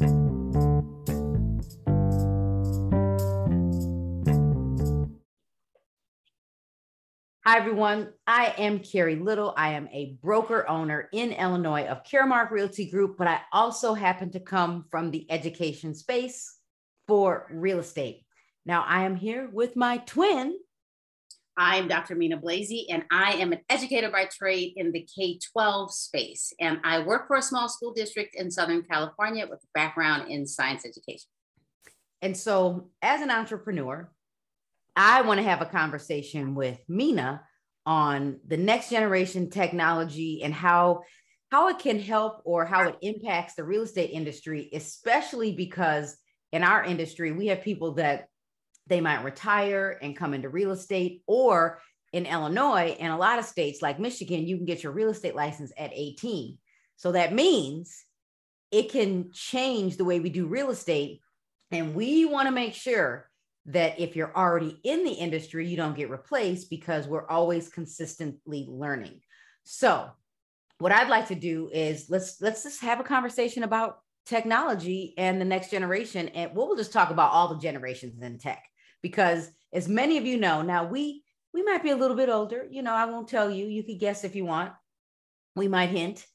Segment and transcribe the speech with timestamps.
[0.00, 0.06] Hi,
[7.58, 8.14] everyone.
[8.26, 9.52] I am Carrie Little.
[9.58, 14.30] I am a broker owner in Illinois of Caremark Realty Group, but I also happen
[14.30, 16.56] to come from the education space
[17.06, 18.24] for real estate.
[18.64, 20.56] Now, I am here with my twin.
[21.60, 22.14] I'm Dr.
[22.14, 26.54] Mina Blasey, and I am an educator by trade in the K 12 space.
[26.58, 30.46] And I work for a small school district in Southern California with a background in
[30.46, 31.28] science education.
[32.22, 34.10] And so, as an entrepreneur,
[34.96, 37.42] I want to have a conversation with Mina
[37.84, 41.02] on the next generation technology and how
[41.50, 46.16] how it can help or how it impacts the real estate industry, especially because
[46.52, 48.29] in our industry we have people that
[48.90, 51.80] they might retire and come into real estate or
[52.12, 55.34] in Illinois and a lot of states like Michigan, you can get your real estate
[55.34, 56.58] license at 18.
[56.96, 58.04] So that means
[58.70, 61.20] it can change the way we do real estate.
[61.70, 63.30] And we want to make sure
[63.66, 68.66] that if you're already in the industry, you don't get replaced because we're always consistently
[68.68, 69.20] learning.
[69.62, 70.10] So,
[70.78, 75.40] what I'd like to do is let's let's just have a conversation about technology and
[75.40, 78.69] the next generation and we'll just talk about all the generations in tech
[79.02, 82.66] because as many of you know now we we might be a little bit older
[82.70, 84.72] you know i won't tell you you could guess if you want
[85.56, 86.26] we might hint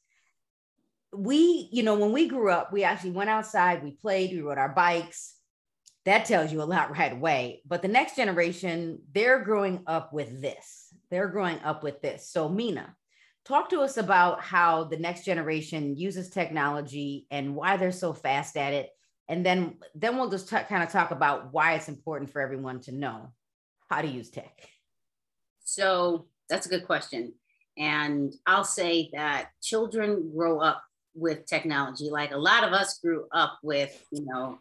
[1.13, 4.57] we you know when we grew up we actually went outside we played we rode
[4.57, 5.35] our bikes
[6.05, 7.61] that tells you a lot right away.
[7.65, 10.93] But the next generation, they're growing up with this.
[11.11, 12.29] They're growing up with this.
[12.29, 12.95] So, Mina,
[13.43, 18.55] talk to us about how the next generation uses technology and why they're so fast
[18.57, 18.89] at it.
[19.27, 22.79] And then, then we'll just t- kind of talk about why it's important for everyone
[22.81, 23.31] to know
[23.89, 24.67] how to use tech.
[25.63, 27.33] So, that's a good question.
[27.77, 30.83] And I'll say that children grow up
[31.15, 32.09] with technology.
[32.09, 34.59] Like a lot of us grew up with, you know,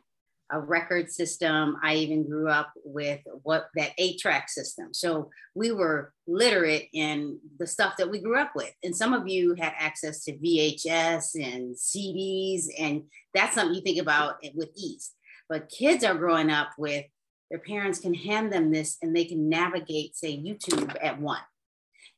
[0.54, 1.76] a record system.
[1.82, 4.94] I even grew up with what that eight track system.
[4.94, 8.72] So we were literate in the stuff that we grew up with.
[8.84, 13.02] And some of you had access to VHS and CDs, and
[13.34, 15.12] that's something you think about with ease.
[15.48, 17.04] But kids are growing up with
[17.50, 21.42] their parents can hand them this and they can navigate, say, YouTube at one.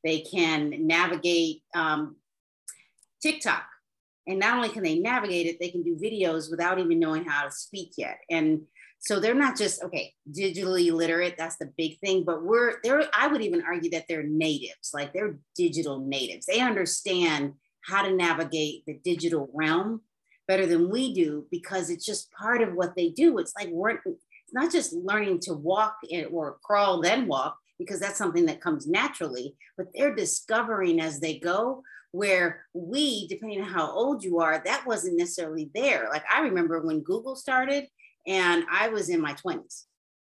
[0.04, 2.16] They can navigate um,
[3.22, 3.64] TikTok
[4.26, 7.44] and not only can they navigate it, they can do videos without even knowing how
[7.44, 8.18] to speak yet.
[8.30, 8.62] And
[8.98, 13.04] so they're not just okay, digitally literate, that's the big thing, but we're there.
[13.12, 16.46] I would even argue that they're natives, like they're digital natives.
[16.46, 17.52] They understand
[17.84, 20.00] how to navigate the digital realm
[20.48, 23.38] better than we do because it's just part of what they do.
[23.38, 25.96] It's like we're it's not just learning to walk
[26.32, 31.38] or crawl, then walk, because that's something that comes naturally, but they're discovering as they
[31.38, 31.82] go
[32.16, 36.08] where we, depending on how old you are, that wasn't necessarily there.
[36.10, 37.86] Like I remember when Google started
[38.26, 39.84] and I was in my 20s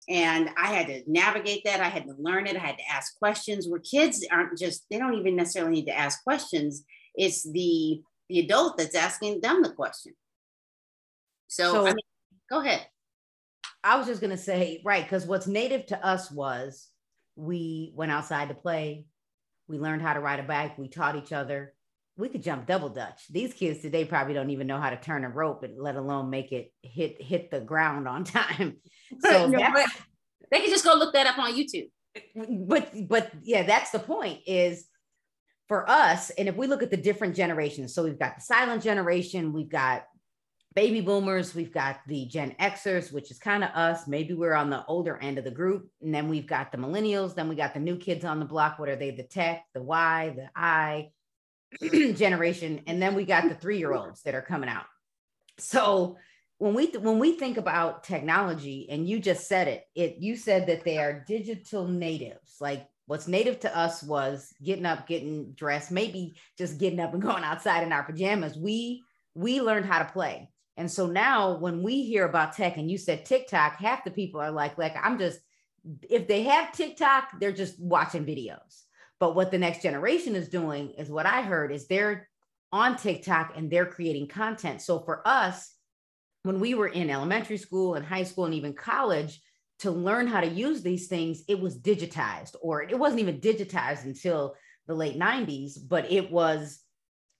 [0.08, 1.80] and I had to navigate that.
[1.80, 2.56] I had to learn it.
[2.56, 5.98] I had to ask questions where kids aren't just, they don't even necessarily need to
[5.98, 6.84] ask questions.
[7.16, 10.12] It's the, the adult that's asking them the question.
[11.48, 12.04] So, so I mean,
[12.48, 12.86] go ahead.
[13.82, 16.88] I was just going to say, right, because what's native to us was
[17.34, 19.06] we went outside to play,
[19.72, 20.76] we learned how to ride a bike.
[20.76, 21.72] We taught each other.
[22.18, 23.22] We could jump double dutch.
[23.30, 26.28] These kids today probably don't even know how to turn a rope, and let alone
[26.28, 28.76] make it hit hit the ground on time.
[29.20, 29.58] So no,
[30.50, 31.90] they can just go look that up on YouTube.
[32.66, 34.40] But but yeah, that's the point.
[34.46, 34.86] Is
[35.68, 38.82] for us, and if we look at the different generations, so we've got the silent
[38.82, 40.04] generation, we've got
[40.74, 44.06] baby boomers, we've got the Gen Xers, which is kind of us.
[44.06, 45.88] Maybe we're on the older end of the group.
[46.00, 47.34] And then we've got the millennials.
[47.34, 48.78] Then we got the new kids on the block.
[48.78, 49.10] What are they?
[49.10, 51.10] The tech, the Y, the I
[52.14, 52.82] generation.
[52.86, 54.86] And then we got the three year olds that are coming out.
[55.58, 56.16] So
[56.58, 60.68] when we when we think about technology, and you just said it, it you said
[60.68, 62.56] that they are digital natives.
[62.60, 67.22] Like what's native to us was getting up, getting dressed, maybe just getting up and
[67.30, 68.56] going outside in our pajamas.
[68.56, 69.02] We
[69.34, 72.98] we learned how to play and so now when we hear about tech and you
[72.98, 75.38] said TikTok, half the people are like, like, I'm just,
[76.08, 78.82] if they have TikTok, they're just watching videos.
[79.20, 82.28] But what the next generation is doing is what I heard is they're
[82.72, 84.80] on TikTok and they're creating content.
[84.80, 85.74] So for us,
[86.44, 89.40] when we were in elementary school and high school and even college,
[89.80, 94.04] to learn how to use these things, it was digitized, or it wasn't even digitized
[94.04, 94.54] until
[94.86, 96.81] the late 90s, but it was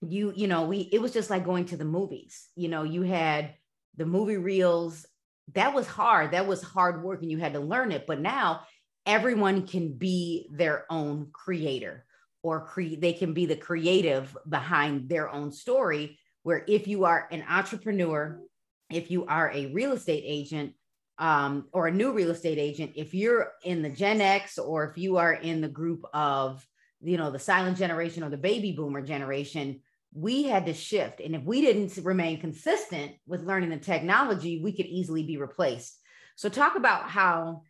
[0.06, 3.02] you you know we it was just like going to the movies you know you
[3.02, 3.54] had
[3.96, 5.06] the movie reels.
[5.54, 8.62] That was hard that was hard work and you had to learn it but now
[9.04, 12.06] everyone can be their own creator
[12.43, 17.28] or create they can be the creative behind their own story where if you are
[17.31, 18.40] an entrepreneur
[18.88, 20.75] if you are a real estate agent
[21.19, 24.98] um, or a new real estate agent, if you're in the Gen X or if
[24.98, 26.66] you are in the group of,
[27.00, 29.81] you know, the silent generation or the baby boomer generation,
[30.14, 31.20] we had to shift.
[31.20, 35.99] And if we didn't remain consistent with learning the technology, we could easily be replaced.
[36.37, 37.62] So talk about how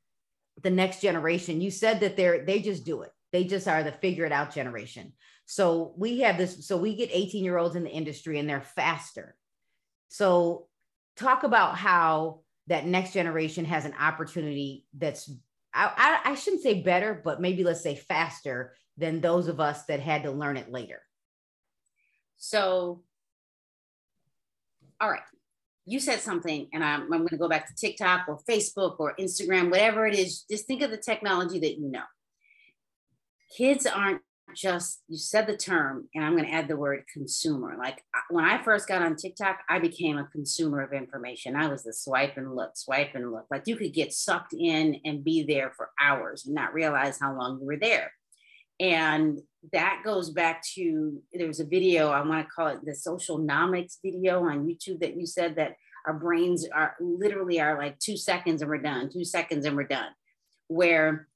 [0.63, 3.11] the next generation, you said that they're they just do it.
[3.33, 5.13] They just are the figure it out generation.
[5.47, 8.61] So we have this, so we get 18 year olds in the industry and they're
[8.61, 9.37] faster.
[10.09, 10.69] So
[11.17, 15.31] talk about how that next generation has an opportunity that's
[15.75, 19.85] I, I, I shouldn't say better, but maybe let's say faster than those of us
[19.87, 21.01] that had to learn it later.
[22.45, 23.05] So,
[25.01, 25.23] all right,
[25.87, 29.15] you said something, and I'm, I'm going to go back to TikTok or Facebook or
[29.15, 30.45] Instagram, whatever it is.
[30.51, 32.03] Just think of the technology that you know.
[33.57, 34.23] Kids aren't
[34.57, 37.75] just you said the term and i'm going to add the word consumer.
[37.79, 41.57] Like when i first got on tiktok i became a consumer of information.
[41.57, 43.47] I was the swipe and look swipe and look.
[43.51, 47.35] Like you could get sucked in and be there for hours and not realize how
[47.35, 48.13] long you were there
[48.81, 49.41] and
[49.73, 53.99] that goes back to there was a video i want to call it the Socialnomics
[54.05, 55.77] video on youtube that you said that
[56.07, 59.85] our brains are literally are like two seconds and we're done two seconds and we're
[59.85, 60.11] done
[60.69, 61.29] where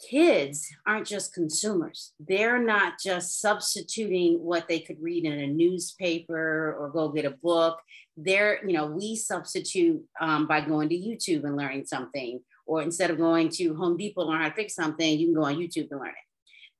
[0.00, 2.12] kids aren't just consumers.
[2.18, 7.30] They're not just substituting what they could read in a newspaper or go get a
[7.30, 7.78] book.
[8.16, 13.10] They're, you know, we substitute um, by going to YouTube and learning something, or instead
[13.10, 15.88] of going to Home Depot learn how to fix something, you can go on YouTube
[15.90, 16.29] and learn it.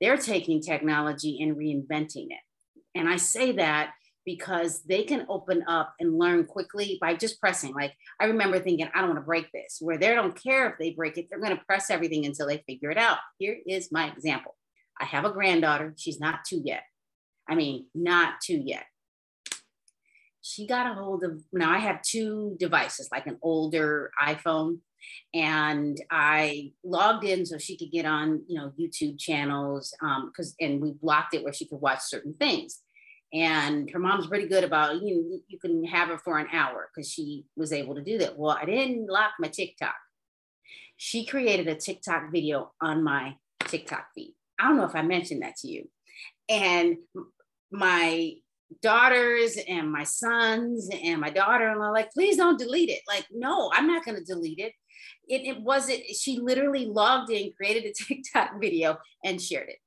[0.00, 2.40] They're taking technology and reinventing it.
[2.94, 3.92] And I say that
[4.24, 7.74] because they can open up and learn quickly by just pressing.
[7.74, 10.78] Like I remember thinking, I don't want to break this, where they don't care if
[10.78, 13.18] they break it, they're going to press everything until they figure it out.
[13.38, 14.56] Here is my example.
[15.00, 15.94] I have a granddaughter.
[15.96, 16.82] She's not two yet.
[17.48, 18.84] I mean, not two yet.
[20.42, 24.78] She got a hold of now I have two devices, like an older iPhone,
[25.34, 30.54] and I logged in so she could get on, you know, YouTube channels, um, because
[30.60, 32.80] and we blocked it where she could watch certain things.
[33.32, 36.90] And her mom's pretty good about you know, you can have her for an hour
[36.92, 38.38] because she was able to do that.
[38.38, 39.94] Well i didn't lock my tiktok.
[40.96, 44.34] She created a tiktok video on my tiktok feed.
[44.58, 45.88] I don't know if i mentioned that to you.
[46.48, 46.96] And
[47.70, 48.34] my
[48.82, 53.86] daughters and my sons and my daughter-in-law like please don't delete it like no i'm
[53.86, 54.72] not going to delete it
[55.28, 59.78] it, it wasn't she literally logged in created a tiktok video and shared it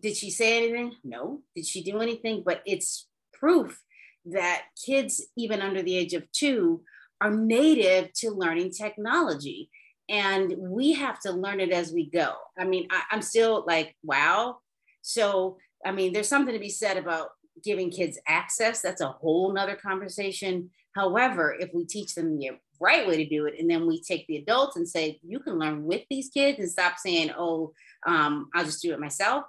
[0.00, 0.94] did she say anything?
[1.04, 1.40] No.
[1.54, 2.42] Did she do anything?
[2.44, 3.80] But it's proof
[4.26, 6.82] that kids, even under the age of two,
[7.20, 9.70] are native to learning technology.
[10.08, 12.34] And we have to learn it as we go.
[12.58, 14.58] I mean, I, I'm still like, wow.
[15.02, 17.30] So, I mean, there's something to be said about
[17.62, 18.80] giving kids access.
[18.80, 20.70] That's a whole nother conversation.
[20.94, 24.26] However, if we teach them the right way to do it, and then we take
[24.26, 27.72] the adults and say, you can learn with these kids and stop saying, oh,
[28.06, 29.44] um, I'll just do it myself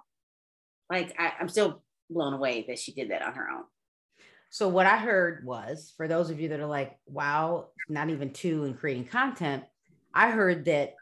[0.90, 3.64] like I, I'm still blown away that she did that on her own.
[4.50, 8.32] So what I heard was for those of you that are like, wow, not even
[8.32, 9.64] two in creating content,
[10.14, 10.94] I heard that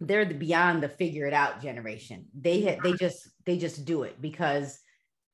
[0.00, 2.26] they're the beyond the figure it out generation.
[2.38, 4.78] They had they just they just do it because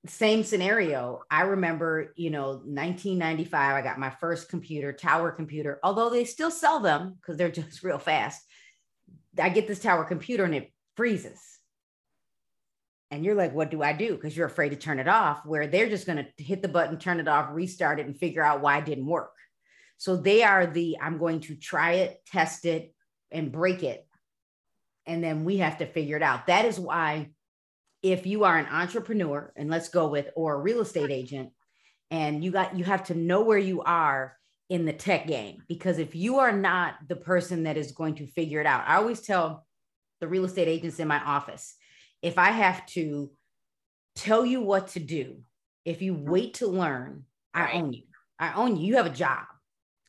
[0.06, 1.22] same scenario.
[1.30, 6.50] I remember, you know, 1995, I got my first computer, tower computer, although they still
[6.50, 8.42] sell them because they're just real fast.
[9.40, 11.56] I get this tower computer and it freezes
[13.10, 15.66] and you're like what do i do because you're afraid to turn it off where
[15.66, 18.60] they're just going to hit the button turn it off restart it and figure out
[18.60, 19.32] why it didn't work
[19.96, 22.94] so they are the i'm going to try it test it
[23.30, 24.06] and break it
[25.06, 27.28] and then we have to figure it out that is why
[28.02, 31.50] if you are an entrepreneur and let's go with or a real estate agent
[32.10, 34.36] and you got you have to know where you are
[34.68, 38.26] in the tech game because if you are not the person that is going to
[38.26, 39.64] figure it out i always tell
[40.20, 41.76] the real estate agents in my office
[42.22, 43.30] if I have to
[44.14, 45.42] tell you what to do,
[45.84, 48.02] if you wait to learn, I own you.
[48.38, 48.86] I own you.
[48.86, 49.44] You have a job.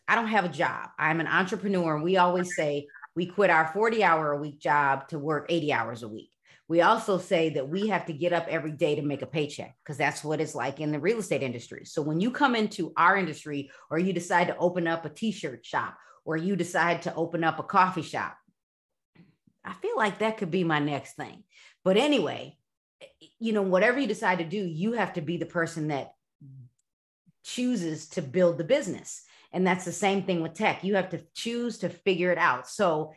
[0.08, 0.90] I don't have a job.
[0.98, 1.96] I'm an entrepreneur.
[1.96, 5.74] And we always say we quit our 40 hour a week job to work 80
[5.74, 6.30] hours a week.
[6.68, 9.76] We also say that we have to get up every day to make a paycheck
[9.84, 11.84] because that's what it's like in the real estate industry.
[11.86, 15.32] So when you come into our industry or you decide to open up a t
[15.32, 18.38] shirt shop or you decide to open up a coffee shop,
[19.66, 21.44] I feel like that could be my next thing.
[21.84, 22.56] But anyway,
[23.40, 26.14] you know, whatever you decide to do, you have to be the person that
[27.44, 29.24] chooses to build the business.
[29.54, 30.84] And that's the same thing with tech.
[30.84, 32.68] You have to choose to figure it out.
[32.70, 33.14] So,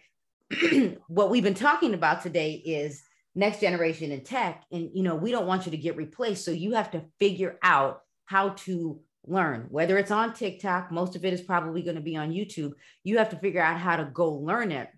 [1.09, 3.03] what we've been talking about today is
[3.35, 4.65] next generation in tech.
[4.73, 6.45] And, you know, we don't want you to get replaced.
[6.45, 11.25] So, you have to figure out how to learn, whether it's on TikTok, most of
[11.25, 12.73] it is probably going to be on YouTube.
[13.05, 14.89] You have to figure out how to go learn it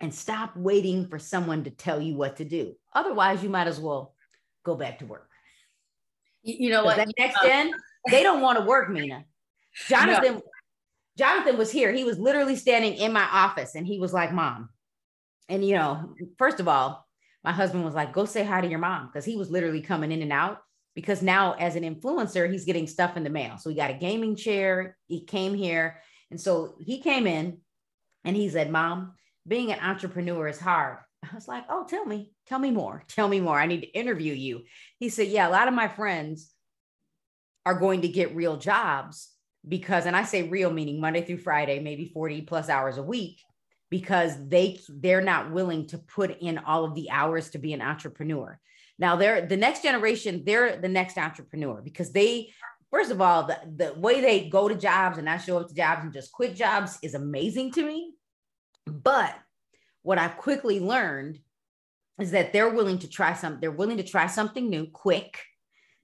[0.00, 2.74] and stop waiting for someone to tell you what to do.
[2.92, 4.14] Otherwise, you might as well
[4.64, 5.28] go back to work.
[6.42, 6.96] You, know what?
[6.96, 7.72] That next uh, gen,
[8.10, 9.24] they don't want to work, Mina.
[9.88, 10.42] Jonathan, no.
[11.16, 11.92] Jonathan was here.
[11.92, 14.68] He was literally standing in my office and he was like, Mom.
[15.48, 17.06] And you know, first of all,
[17.44, 20.10] my husband was like, go say hi to your mom because he was literally coming
[20.10, 20.58] in and out.
[20.94, 23.58] Because now, as an influencer, he's getting stuff in the mail.
[23.58, 24.96] So he got a gaming chair.
[25.08, 26.00] He came here.
[26.30, 27.58] And so he came in
[28.24, 29.14] and he said, Mom,
[29.46, 30.98] being an entrepreneur is hard.
[31.22, 33.58] I was like, oh, tell me, tell me more, tell me more.
[33.58, 34.62] I need to interview you.
[34.98, 36.50] He said, yeah, a lot of my friends
[37.66, 39.33] are going to get real jobs
[39.66, 43.40] because, and I say real meaning Monday through Friday, maybe 40 plus hours a week
[43.90, 47.80] because they they're not willing to put in all of the hours to be an
[47.80, 48.58] entrepreneur.
[48.98, 52.50] Now they're the next generation, they're the next entrepreneur because they
[52.90, 55.74] first of all, the, the way they go to jobs and not show up to
[55.74, 58.14] jobs and just quit jobs is amazing to me.
[58.86, 59.34] But
[60.02, 61.38] what I've quickly learned
[62.20, 65.40] is that they're willing to try something, they're willing to try something new quick.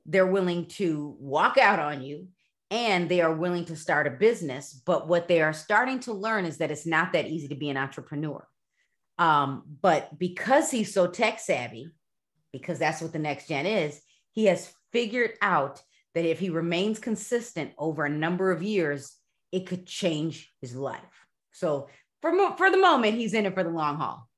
[0.06, 2.28] They're willing to walk out on you
[2.70, 4.80] and they are willing to start a business.
[4.86, 7.70] But what they are starting to learn is that it's not that easy to be
[7.70, 8.46] an entrepreneur.
[9.18, 11.90] Um, but because he's so tech savvy,
[12.52, 14.00] because that's what the next gen is,
[14.32, 15.82] he has figured out
[16.14, 19.14] that if he remains consistent over a number of years,
[19.52, 21.00] it could change his life.
[21.52, 21.88] So
[22.22, 24.28] for mo- for the moment, he's in it for the long haul.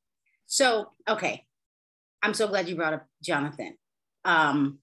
[0.47, 1.45] So okay,
[2.23, 3.77] I'm so glad you brought up Jonathan.
[4.25, 4.79] Um,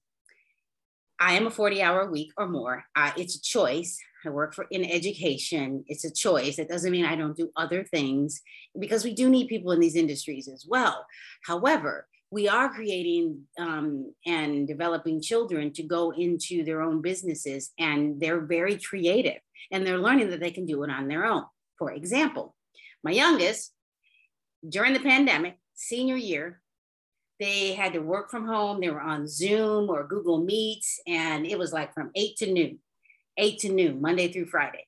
[1.19, 2.85] I am a 40 hour week or more.
[2.95, 3.99] Uh, it's a choice.
[4.25, 5.83] I work for in education.
[5.87, 6.59] It's a choice.
[6.59, 8.41] It doesn't mean I don't do other things
[8.77, 11.05] because we do need people in these industries as well.
[11.45, 18.19] However, we are creating um, and developing children to go into their own businesses, and
[18.21, 19.39] they're very creative
[19.71, 21.43] and they're learning that they can do it on their own.
[21.77, 22.55] For example,
[23.03, 23.73] my youngest,
[24.67, 26.61] during the pandemic, senior year,
[27.39, 28.81] they had to work from home.
[28.81, 32.79] They were on Zoom or Google Meets, and it was like from eight to noon,
[33.37, 34.85] eight to noon, Monday through Friday.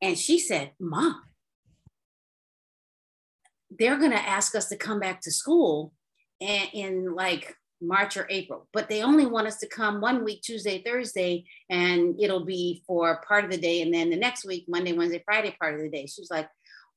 [0.00, 1.20] And she said, Mom,
[3.70, 5.92] they're going to ask us to come back to school
[6.40, 10.40] in, in like March or April, but they only want us to come one week,
[10.42, 13.82] Tuesday, Thursday, and it'll be for part of the day.
[13.82, 16.06] And then the next week, Monday, Wednesday, Friday, part of the day.
[16.06, 16.48] She was like,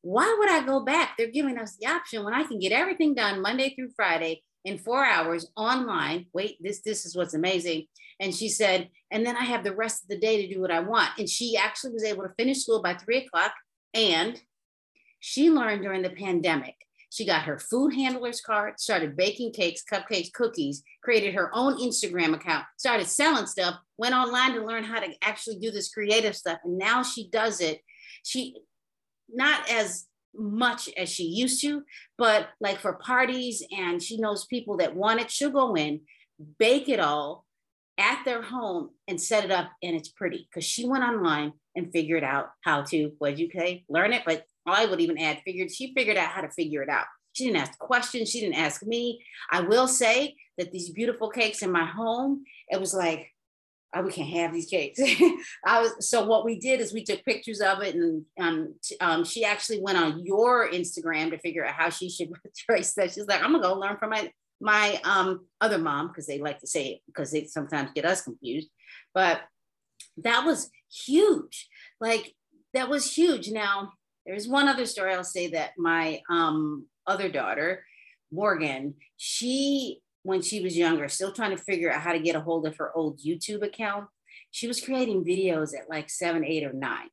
[0.01, 1.15] why would I go back?
[1.17, 4.77] They're giving us the option when I can get everything done Monday through Friday in
[4.77, 6.27] four hours online.
[6.33, 7.87] Wait, this this is what's amazing.
[8.19, 10.71] And she said, and then I have the rest of the day to do what
[10.71, 11.11] I want.
[11.17, 13.53] And she actually was able to finish school by three o'clock.
[13.93, 14.39] And
[15.19, 16.75] she learned during the pandemic.
[17.09, 22.33] She got her food handler's card, started baking cakes, cupcakes, cookies, created her own Instagram
[22.33, 26.57] account, started selling stuff, went online to learn how to actually do this creative stuff.
[26.63, 27.81] And now she does it.
[28.23, 28.55] She
[29.29, 31.83] not as much as she used to,
[32.17, 36.01] but like for parties, and she knows people that want it, she'll go in,
[36.59, 37.45] bake it all
[37.97, 41.91] at their home and set it up, and it's pretty because she went online and
[41.91, 45.71] figured out how to, what you say, learn it, but I would even add figured,
[45.71, 47.05] she figured out how to figure it out.
[47.33, 49.23] She didn't ask questions, she didn't ask me.
[49.51, 53.32] I will say that these beautiful cakes in my home, it was like,
[53.93, 54.99] oh, we can't have these cakes.
[55.65, 59.23] I was so what we did is we took pictures of it, and um, um,
[59.23, 63.13] she actually went on your Instagram to figure out how she should trace that.
[63.13, 64.31] She's like, I'm gonna go learn from my
[64.61, 68.21] my um, other mom because they like to say it because they sometimes get us
[68.21, 68.69] confused.
[69.13, 69.41] But
[70.17, 70.69] that was
[71.05, 71.69] huge.
[71.99, 72.33] Like
[72.73, 73.49] that was huge.
[73.49, 73.93] Now
[74.25, 77.83] there's one other story I'll say that my um, other daughter,
[78.31, 82.41] Morgan, she when she was younger, still trying to figure out how to get a
[82.41, 84.07] hold of her old YouTube account.
[84.51, 87.09] She was creating videos at like seven, eight, or nine.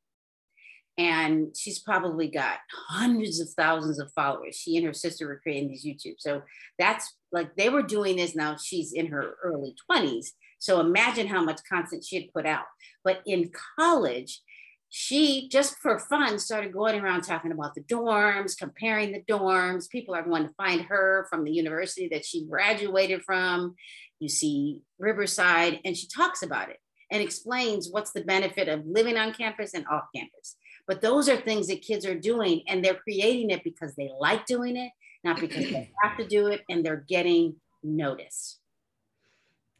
[0.97, 4.57] And she's probably got hundreds of thousands of followers.
[4.57, 6.17] She and her sister were creating these YouTube.
[6.19, 6.43] So
[6.79, 8.57] that's like they were doing this now.
[8.57, 10.29] She's in her early 20s.
[10.59, 12.67] So imagine how much content she had put out.
[13.03, 14.43] But in college,
[14.91, 19.89] she just for fun started going around talking about the dorms, comparing the dorms.
[19.89, 23.77] People are going to find her from the university that she graduated from.
[24.23, 26.77] UC Riverside, and she talks about it
[27.11, 30.57] and explains what's the benefit of living on campus and off campus.
[30.87, 34.45] But those are things that kids are doing, and they're creating it because they like
[34.47, 34.91] doing it,
[35.25, 38.59] not because they have to do it, and they're getting noticed.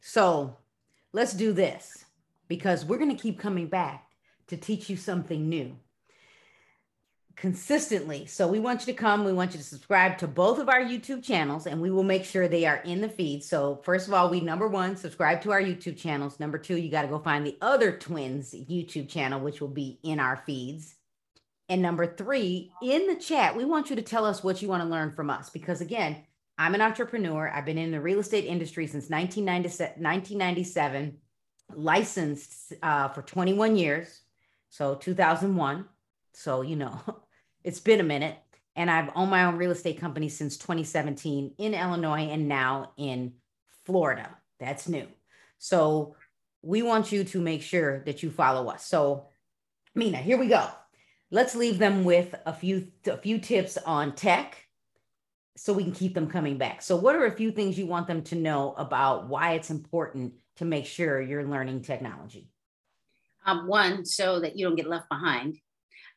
[0.01, 0.57] So
[1.13, 2.05] let's do this
[2.47, 4.07] because we're going to keep coming back
[4.51, 5.77] to teach you something new.
[7.35, 8.27] consistently.
[8.27, 9.25] So we want you to come.
[9.25, 12.23] We want you to subscribe to both of our YouTube channels and we will make
[12.23, 13.43] sure they are in the feed.
[13.43, 16.39] So first of all, we number one, subscribe to our YouTube channels.
[16.39, 19.99] Number two, you got to go find the other twins YouTube channel, which will be
[20.03, 20.93] in our feeds.
[21.67, 24.83] And number three, in the chat, we want you to tell us what you want
[24.83, 25.49] to learn from us.
[25.49, 26.17] Because again,
[26.59, 27.49] I'm an entrepreneur.
[27.49, 31.17] I've been in the real estate industry since 1997,
[31.73, 34.20] licensed uh, for 21 years.
[34.71, 35.85] So 2001.
[36.33, 36.99] So, you know,
[37.63, 38.37] it's been a minute.
[38.75, 43.33] And I've owned my own real estate company since 2017 in Illinois and now in
[43.85, 44.29] Florida.
[44.59, 45.07] That's new.
[45.57, 46.15] So
[46.61, 48.85] we want you to make sure that you follow us.
[48.85, 49.27] So,
[49.93, 50.67] Mina, here we go.
[51.31, 54.57] Let's leave them with a few a few tips on tech
[55.57, 56.81] so we can keep them coming back.
[56.81, 60.33] So what are a few things you want them to know about why it's important
[60.57, 62.49] to make sure you're learning technology?
[63.45, 65.57] Um, one, so that you don't get left behind.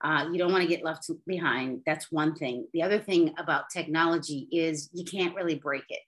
[0.03, 1.81] Uh, you don't want to get left behind.
[1.87, 2.67] That's one thing.
[2.75, 6.01] The other thing about technology is you can't really break it.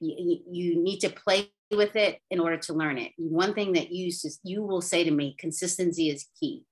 [0.00, 3.12] You, you need to play with it in order to learn it.
[3.16, 4.10] One thing that you
[4.42, 6.64] you will say to me, consistency is key.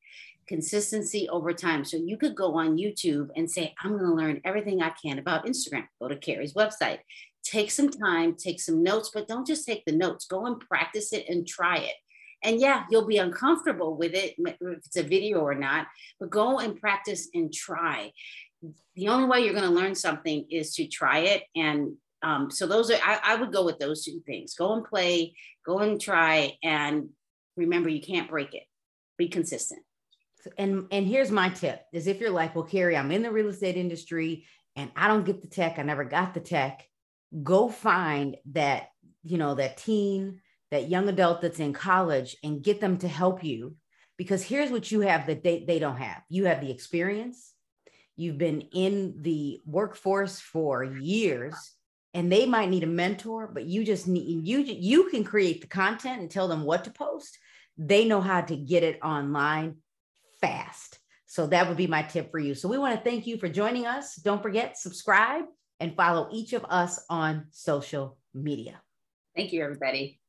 [0.48, 1.84] Consistency over time.
[1.84, 5.18] So you could go on YouTube and say, I'm going to learn everything I can
[5.18, 5.86] about Instagram.
[6.00, 6.98] Go to Carrie's website.
[7.44, 10.26] Take some time, take some notes, but don't just take the notes.
[10.26, 11.94] Go and practice it and try it.
[12.42, 15.86] And yeah, you'll be uncomfortable with it if it's a video or not,
[16.18, 18.12] but go and practice and try.
[18.94, 21.42] The only way you're going to learn something is to try it.
[21.56, 24.84] And um, so those are, I, I would go with those two things go and
[24.84, 25.34] play,
[25.66, 26.56] go and try.
[26.62, 27.08] And
[27.56, 28.64] remember, you can't break it.
[29.18, 29.82] Be consistent.
[30.58, 33.48] And and here's my tip is if you're like, well, Carrie, I'm in the real
[33.48, 34.44] estate industry
[34.74, 36.84] and I don't get the tech, I never got the tech,
[37.42, 38.88] go find that,
[39.22, 40.40] you know, that teen
[40.72, 43.76] that young adult that's in college and get them to help you.
[44.16, 46.22] Because here's what you have that they, they don't have.
[46.28, 47.52] You have the experience.
[48.16, 51.54] You've been in the workforce for years
[52.14, 55.66] and they might need a mentor but you just need you you can create the
[55.66, 57.38] content and tell them what to post.
[57.76, 59.76] They know how to get it online
[60.40, 60.98] fast.
[61.26, 62.54] So that would be my tip for you.
[62.54, 64.16] So we want to thank you for joining us.
[64.16, 65.44] Don't forget subscribe
[65.80, 68.80] and follow each of us on social media.
[69.34, 70.20] Thank you everybody